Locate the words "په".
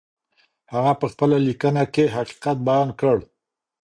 1.01-1.07